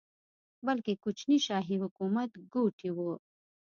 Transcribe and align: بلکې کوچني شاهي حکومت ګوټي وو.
بلکې 0.65 0.93
کوچني 1.03 1.37
شاهي 1.45 1.75
حکومت 1.83 2.31
ګوټي 2.53 2.89
وو. 2.97 3.13